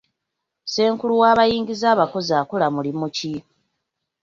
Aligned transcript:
Ssenkulu 0.65 1.13
w'abayingiza 1.21 1.85
abakozi 1.93 2.31
akola 2.41 2.67
mulimu 2.75 3.05
ki? 3.15 3.33